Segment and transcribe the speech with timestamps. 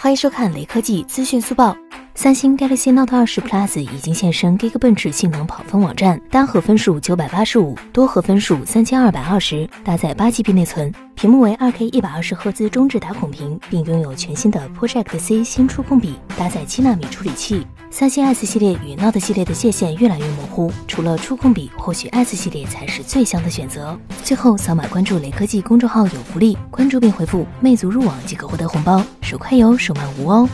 [0.00, 1.76] 欢迎收看雷科技资讯速报。
[2.14, 17.66] 三星 Galaxy Note 20 Plus 已经现身 Geekbench 性能跑分网站，单核分数九百八十五，多核分数三千二百二十，搭载八 GB 内存，屏幕为二 K 一百二十赫兹中置打孔屏，并拥有全新的 Project C 新触控笔，搭载七纳米处理器。
[17.98, 23.98] 三星 S 系列与 Note 系列的界限越来越模糊，除了触控笔，或许 S 系列才是最香的选择。
[24.22, 30.48] 最后扫码关注雷科技公众号有福利，关注并回复“魅族入网”即可获得红包，手快有，手慢无哦。